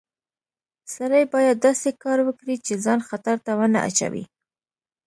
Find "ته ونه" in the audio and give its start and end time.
3.45-3.79